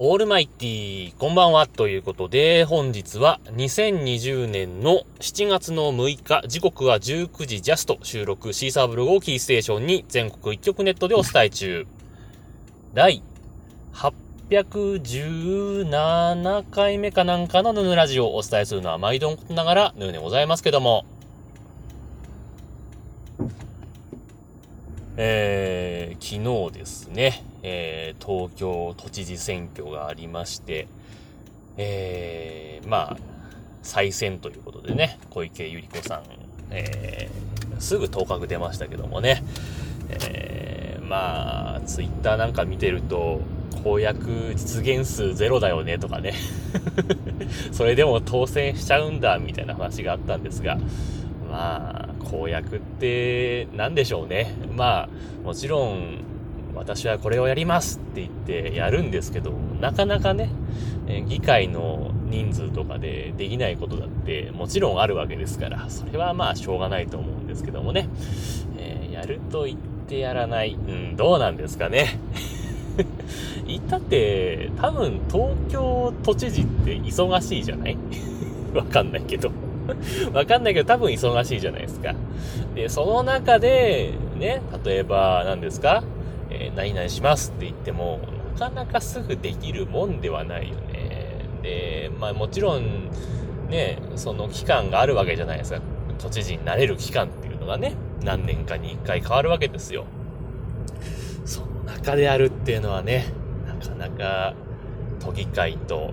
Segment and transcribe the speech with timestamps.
[0.00, 11.84] オールマイティー、こんばんは、ということで、本日は2020年の7月の6日、時刻は19時ジャスト収録、シーサーブログをキーステーションに全国一曲ネットでお伝え中。
[12.94, 13.24] 第
[13.92, 21.06] 817回目かなんかのヌヌラジオをお伝えするのは毎度のことながらヌーでございますけども、
[25.16, 26.36] えー、昨
[26.70, 30.86] 日ですね、えー、東京都知事選挙がありまして、
[31.76, 33.16] えー、まあ、
[33.82, 36.22] 再選ということでね、小池百合子さん、
[36.70, 39.42] えー、すぐ当確出ましたけどもね、
[40.10, 43.40] えー、まあ、ツイッターなんか見てると、
[43.82, 46.34] 公約実現数ゼロだよねとかね
[47.70, 50.78] それでも当選しちゃうんだみたいな話があったんですが、
[51.48, 54.52] まあ、公約って何でしょうね。
[54.76, 55.08] まあ、
[55.44, 56.18] もちろん
[56.78, 60.48] 私はこれをやりますって言ってやるんですけど、なかなかね、
[61.06, 68.08] え議会の人数とかでできないことだってもちろんあるわけですから、それはまあしょうがないと思うんですけどもね、
[68.78, 72.18] えー、やると言ってやらない、うん、どうなんですかね。
[73.66, 77.96] 言ったって、多分東京都知事って忙しいじゃない？
[78.74, 79.50] わかんないけど。
[80.34, 82.14] わかんないけど多分忙しいじゃないですか。
[82.74, 86.02] で、その中で、ね、例えば何ですか？
[86.50, 88.20] えー、何々しますって言っても、
[88.58, 91.46] なかなかすぐできるもんではないよね。
[91.62, 93.10] で、まあもちろん、
[93.68, 95.80] ね、その期間があるわけじゃないですか。
[96.18, 100.06] 都知事になれる期間っていうのがね、何年かに一回変わるわけですよ。
[101.44, 103.26] その中であるっていうのはね、
[103.66, 104.54] なかなか
[105.20, 106.12] 都議会と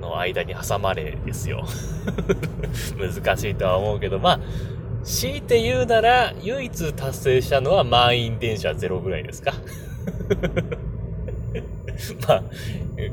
[0.00, 1.64] の間に挟まれですよ。
[2.98, 4.40] 難しいとは思うけど、まあ、
[5.06, 9.52] 強いて言うなら、唯一達成したのは満員電車ゼロぐらいですか？
[12.28, 12.44] まあ、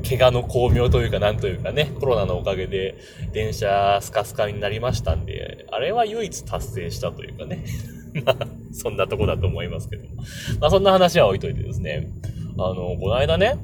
[0.08, 2.96] 怪我の巧妙というかなんというかね、コロナのおかげで
[3.32, 7.64] 電車スカスカになりましたんで、あれは唯一達成したというかね。
[8.26, 10.08] まあ、そんなとこだと思いますけど。
[10.60, 12.10] まあそんな話は置いといてですね。
[12.58, 13.56] あの、この間ね、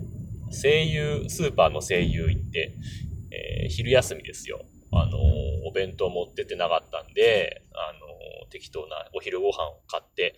[0.52, 2.74] 声優、スーパーの声優行って、
[3.32, 4.62] えー、昼休みですよ。
[4.92, 5.20] あの、
[5.68, 8.09] お弁当持っててなかったんで、あの、
[8.50, 10.36] 適当なお昼ご飯を買って、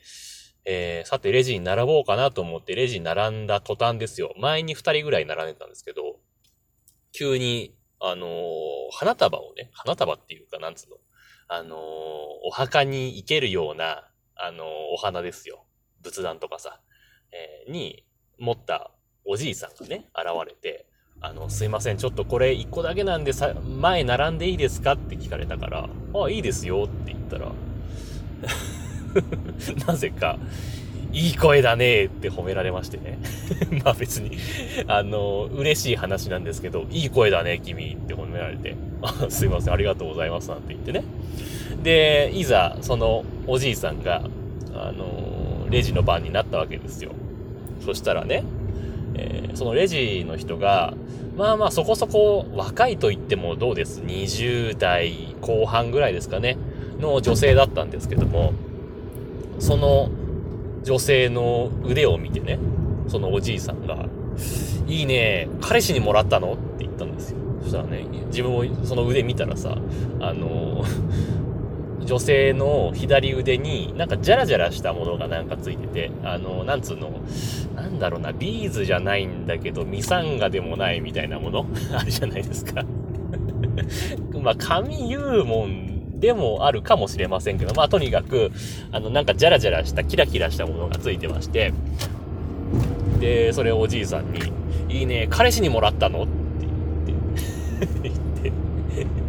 [0.66, 4.34] えー、さてレジに並ぼうかなと思ってレジに並んだ途端ですよ。
[4.38, 6.20] 前に二人ぐらい並んでたんですけど、
[7.12, 8.30] 急に、あのー、
[8.92, 10.98] 花束をね、花束っていうか、なんつうの、
[11.48, 11.80] あのー、
[12.46, 15.66] お墓に行けるような、あの、お花ですよ。
[16.02, 16.80] 仏壇とかさ、
[17.32, 18.06] え、に
[18.40, 18.92] 持った
[19.26, 20.88] おじいさんがね、現れて、
[21.22, 27.52] あの、すいません、ちょっとこれ一個だけなんでさ、前並んでいいですかって聞かれたから、あ、いいですよって言ったら、
[29.88, 30.38] なぜか、
[31.13, 33.19] いい声だねって褒められましてね。
[33.84, 34.38] まあ別に、
[34.88, 41.03] あの、嬉しい話なんですけど、いい声だね、君って褒められて、 あすいません、ありがとうございますなんて言ってね。
[41.84, 44.24] で、いざ、そのおじいさんが、
[44.74, 47.12] あの、レジの番になったわけですよ。
[47.84, 48.44] そしたらね、
[49.16, 50.94] えー、そのレジの人が、
[51.35, 56.57] まあまあそこそこ若いと言ってもどうです ?20 代後半ぐらいですかね。
[57.01, 58.53] の女性だったんですけども、
[59.59, 60.09] その
[60.84, 62.59] 女性の腕を見てね、
[63.07, 64.06] そのおじいさんが、
[64.88, 67.38] いいね、彼氏にもらったのって言ったんですよ。
[67.62, 69.78] そしたらね、自分もその腕見たらさ、
[70.19, 70.84] あの、
[72.03, 77.22] 女性の左腕になんかジャラジャラしたものがなんかついてて、あの、なんつうの、
[77.75, 81.68] なんだろうな、ビーズじゃないんだけど、ミサンガでもないみたいなもの？
[81.94, 82.83] あるじゃないですか
[84.41, 85.91] まあ、紙言うもん
[86.22, 88.52] でもあるかもしれませんけど、まあとにかく、
[88.92, 91.74] あの、なんかジャラジャラした、キラキラしたものがついてまして、
[93.20, 94.40] で、それをおじいさんに、
[94.88, 96.24] いいね、彼氏にもらったの？
[96.24, 96.31] って
[98.04, 98.52] 言って、 っ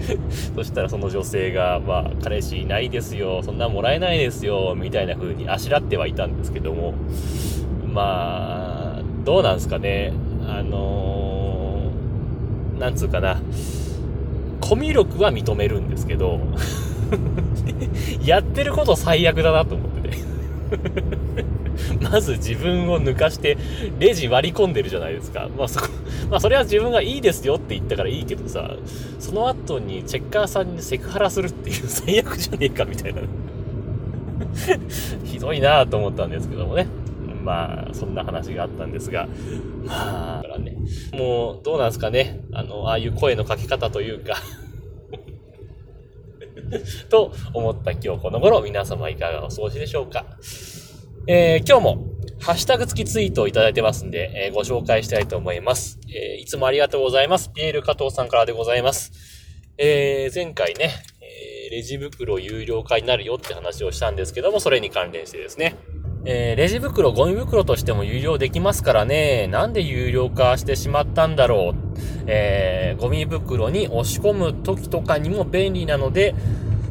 [0.07, 0.19] て、
[0.55, 6.93] そしたらその女性が、まあ、彼氏いないですよ、そんなもらえないですよ、みたいな風にあしらってはいたんですけども、
[7.91, 10.13] まあ、どうなんすかね、
[10.47, 13.41] あのー、なんつうかな、
[14.61, 16.41] コミュ力は認めるんですけど
[18.25, 20.17] やってること最悪だなと思ってて
[22.01, 23.57] まず自分を抜かして、
[23.99, 25.49] レジ割り込んでるじゃないですか。
[25.57, 25.89] まあそこ、
[26.31, 28.75] まあそれは自分がいいですよって言ったからいいけどさ、
[29.19, 33.21] その後にチェッカーさんにセクハラするっていう 最悪じゃねえかみたいな
[35.25, 36.87] ひどいなと思ったんですけどもね。
[37.43, 39.27] まあ、そんな話があったんですが、
[39.85, 40.77] まあ、だからね、
[41.13, 42.41] もう、どうなんですかね。
[42.53, 44.37] あの、ああいう声のかけ方というか
[47.11, 50.27] と思った今日この頃、皆様いかがお過ごしでしょうか。
[51.27, 52.07] えー、今日も
[52.41, 56.01] ハッシュタグ付きツイートをいただいてますんで、えー、ご紹介したいと思います。
[56.09, 57.51] えー、いつもありがとうございます。
[57.55, 59.13] ピエール加藤さんからでございます。
[59.79, 60.91] えー、前回ね、
[61.21, 65.77] えレジ袋有料化になるよって話をしたんですけども、それに関連してですね。
[66.25, 71.92] えー、レジ袋、ゴミ袋としても有料できますからね、なんで有料化してしまったんだろう。
[72.27, 76.35] えー、ゴミ袋に押し込む時とかにも便利なので、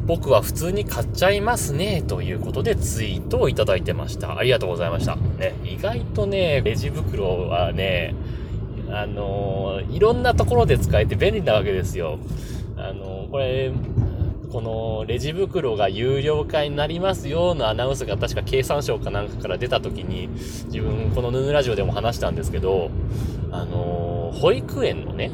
[0.06, 4.36] 僕は普通に買っちゃいますね、ということでツイートをいただいてました。
[4.36, 5.16] ありがとうございました。
[5.16, 8.14] ね、意外とね、レジ袋はね、
[8.90, 12.18] あのー、いろんなところで使えて便利なわけですよ。
[12.76, 13.72] あのー、これ、
[14.52, 20.28] このレジ袋が有料化になりますよのアナウンスが確か経産省かなんかから出た時に、
[20.66, 22.90] 自分このヌヌラジオでも話したんですけど、
[23.50, 25.30] あのー、保育園のね、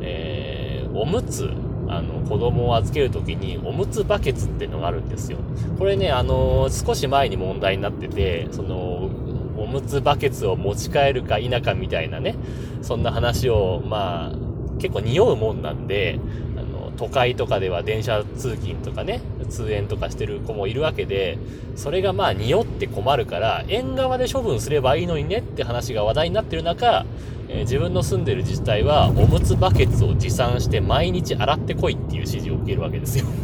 [0.00, 1.50] えー、おむつ
[1.90, 5.38] あの、子供を預けるときに、おむつバケツっていうのがあるんですよ。
[5.76, 9.10] これね、あの少し前に問題になってて、その、
[9.58, 12.36] おむつバケツを持ち帰るか否かみたいなね、
[12.80, 16.20] そんな話を、まあ、結構匂うもんなんで、
[16.56, 21.38] あの、都会とかでは電車通勤とかね、通園とかしてる子もいるわけで、
[21.74, 27.04] それがまあ匂って困るから、縁側で処分すればいいのにねって話が話題になってる中、
[27.52, 33.26] え、自分の住んでる自治体は、おむつバケツを持参して毎日洗ってこいっていう指示を受けるわけですよ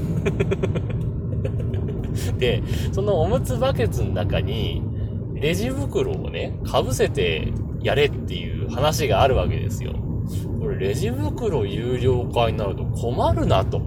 [2.38, 2.62] で、
[2.92, 4.82] そのおむつバケツの中に、
[5.34, 9.92] レジ袋をね、かぶせてやれっていう話があるわけですよ。
[10.60, 13.80] これ、レジ袋有料化になると困るなと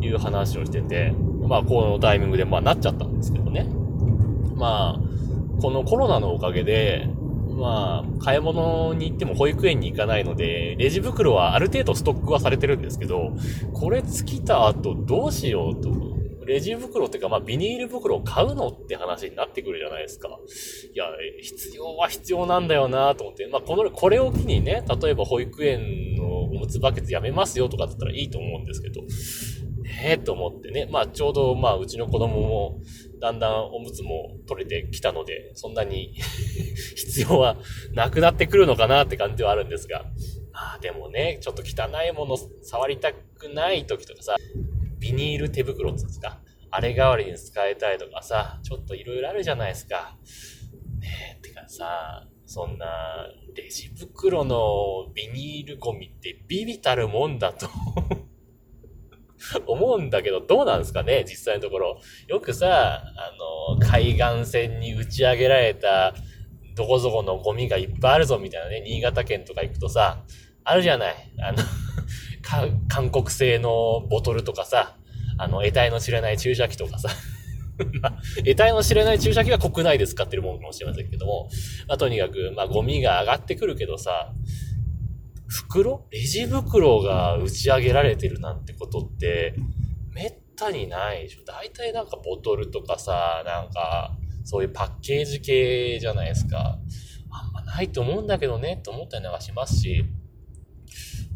[0.00, 1.14] いう話をしてて、
[1.48, 3.66] まあ、このタイミングでまあなっちゃったんですけどね。
[4.56, 7.08] まあ、このコロナのおかげで、
[7.56, 13.34] まあ、買い物に行っても保育園に行かないので、レジ袋はある程度ストックはされてるんですけど、
[13.72, 16.12] これ尽きた後どうしようと。
[16.44, 20.28] レジ袋っていうか、まあ、ビニール袋を買うのって話になってくるじゃないですか。
[20.28, 21.06] いや、
[21.40, 23.46] 必要は必要なんだよなと思って。
[23.46, 29.02] まあ、この、これを機にね、例えば保育園のおむつバケツやめますよとかだったらいいと思うんですけど、
[30.02, 30.88] ねえと思ってね。
[30.90, 32.80] まあ、ちょうど、まあ、うちの子供も、
[33.20, 36.14] だんだんおむつも取れてきたので、そんなに
[36.96, 37.56] 必要は
[37.92, 40.04] なくなってくるのかなって感じはあるんですが。
[40.52, 44.36] まあでもね、ちょっと汚いもの触りたくない時とかさ、
[44.98, 46.40] ビニール手袋ってうんですか
[46.70, 50.18] あれ代わりに使えたりとかさ、ちょっといろいろあるじゃないですか。
[50.98, 52.86] ねえ、てかさ、そんな、
[53.54, 57.68] レジ袋のビニールゴミってビビたるもんだと
[59.66, 62.00] 思うんだけど、どうなんですかね実際のところ。
[62.28, 66.14] よくさ、あの、海岸線に打ち上げられた、
[66.74, 70.24] どこぞこのゴミがいっぱいあるぞみたいなね、新潟県とか行くとさ、
[70.64, 71.14] あるじゃない。
[71.40, 71.58] あの
[72.88, 74.96] 韓国製のボトルとかさ、
[75.38, 77.08] あの、得体の知れない注射器とかさ、
[78.36, 81.48] 得体の知れない注射器は国内で使ってるものかもしれませんけども、
[81.88, 84.32] まあ、とにかく、まあ、ゴミが上がってくるけどさ、
[85.52, 86.06] 袋？
[86.10, 89.54] レジ袋が打ち上げられてるなんてことって、
[90.14, 91.44] めったにないでしょ。
[91.44, 96.78] 大体なんかボトルとかさ、なんか、そういうパッケージ系じゃないですか。
[97.30, 100.04] あんまないと思うんだけどね、と思ったりなんかしますし、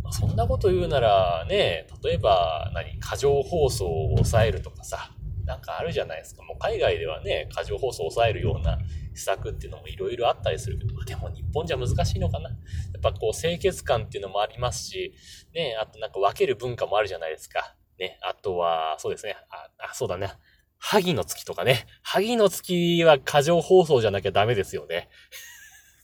[0.02, 5.10] まあ、そんなこと言うならね、例えば何、過剰放送を抑えるとかさ、
[5.44, 6.42] なんかあるじゃないですか。
[6.42, 8.78] もう海外ではね、過剰放送を抑えるような
[9.16, 12.50] 施策っていうのもいろいろあったりするけど、まあ、でも日本じゃ難しいのかな。
[12.50, 12.56] や
[12.98, 15.14] っぱこう清潔感っていうのもありますし、
[15.54, 17.76] ね、あとなんか分ける文化もあるじゃないですか。
[17.98, 19.36] ね、あとは、そうですね。
[19.50, 20.30] あ、あそうだね。
[20.78, 21.86] 萩の月とかね。
[22.02, 25.08] 萩の月は過剰放送じゃなきゃダメですよね。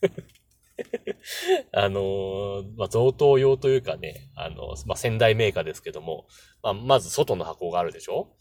[1.73, 6.27] あのー、まあ、贈答用というかね、あの、まあ、仙台メーカーですけども、
[6.63, 8.35] まあ、まず外の箱があるでしょ？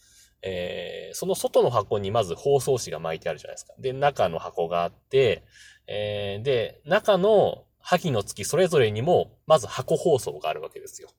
[0.43, 3.74] えー、その外の箱にまず包装紙が巻いてあるじゃないですか。
[3.79, 5.43] で、中の箱があって、
[5.88, 11.10] えー、で、中の萩の月それぞれにも、まず箱包装があるわけですよ。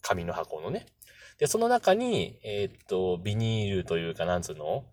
[0.00, 0.86] 紙の箱のね。
[1.38, 4.84] で、その中に、えー、っと、ビニールというか、なんつうの？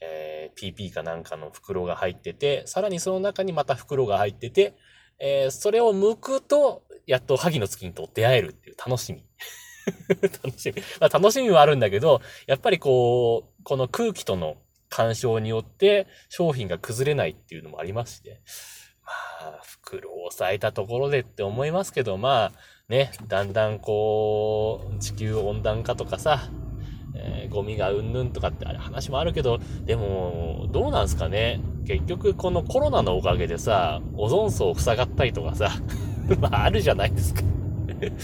[0.00, 4.74] えー、PP かなんかの袋が入ってて、さらにその中にまた袋が入ってて、
[5.18, 9.24] えー、それを剥くと、やっと萩の月にと出会えるっていう楽しみ。
[10.44, 10.82] 楽しみ。
[11.00, 14.56] まあ、楽しみはあるんだけど、やっぱりこう、この空気との
[14.88, 18.40] 干渉によって商品が崩れないっていうのもありますしね。
[19.42, 22.52] まあ、袋を抑えたところでって思いますけど、まあ、
[22.88, 26.50] ね、だんだんこう、地球温暖化とかさ、
[27.16, 31.60] えー、ゴミがうんぬんとかって話もあるけど、でも、どうなんすかね。
[31.86, 35.70] 結局、このコロナのおかげでさ、オゾン層塞がったりとかさ、
[36.40, 37.42] まあ、あるじゃないですか。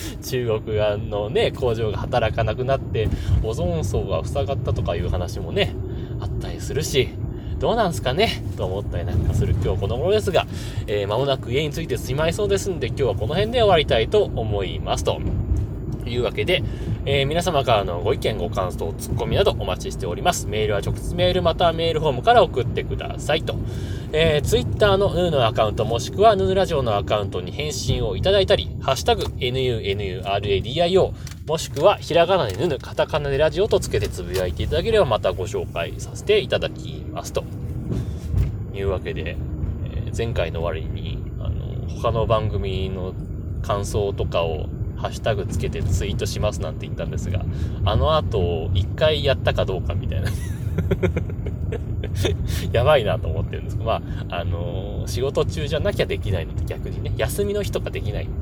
[0.23, 3.09] 中国側のね、工場が働かなくなって、
[3.43, 5.75] オゾン層が塞がったとかいう話もね、
[6.21, 7.09] あったりするし、
[7.59, 8.43] どうなんすかね？
[8.57, 10.47] と思ったりなんかする今日この頃ですが、
[10.87, 15.05] えー、間もなく家に着いてしまいそうですんで、今日はこの辺で終わりたいと思います。
[15.05, 15.21] と
[16.07, 16.63] いうわけで、
[17.07, 20.47] えー、皆様からのご意見、ご感想、ツッコミなどお待ちしております。
[20.47, 23.55] メールは直接メールまたはメールフォームから送ってくださいと。
[24.13, 31.13] えー、ツイッターのヌーのアカウントもしくはヌーラジオのアカウントに返信をいただいたり、ハッシュタグ NUNURADIO
[31.47, 37.45] もしくはひらがなでヌヌ、カタカナでラジオとつけてつぶやいていただければまたご紹介させていただきますと。
[38.75, 39.37] いうわけで、
[39.85, 43.15] えー、前回の終わりに、あの、他の番組の
[43.63, 44.69] 感想とかを
[45.01, 47.45] ハッシュタグつけてツイートしますなんて言ったんですが、
[47.85, 50.31] あの後、一回やったかどうかみたいな
[52.73, 58.35] やばいなと思ってるんですけど、まあ、あのー、仕事中じゃなきゃできないので逆にね、休みの日とかできないんで、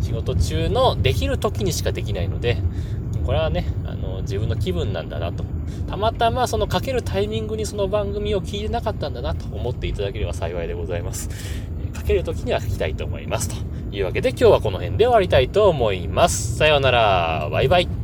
[0.00, 2.58] 仕事中のできる時にしかできないので、
[3.24, 5.44] これはね、あのー、自分の気分なんだなと。
[5.88, 11.30] たまたまそのかけるタイミングにその番組を聞いてなかったんだなと思っていただければ幸いでございます。
[11.94, 13.48] かける時には聞きたいと思います。
[13.48, 13.56] と
[13.94, 16.56] いうわけで今日はこの辺で終わりたいと思います。
[16.56, 17.48] さようなら。
[17.50, 18.03] バイバイ。